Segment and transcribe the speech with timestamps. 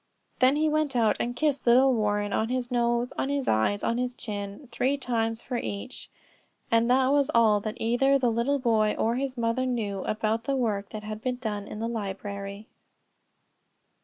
[0.39, 3.99] Then he went out and kissed little Warren on his nose, on his eyes, on
[3.99, 6.09] his chin, three times for each;
[6.71, 10.55] and that was all that either the little boy or his mother knew about the
[10.55, 12.65] work that had been done in the library.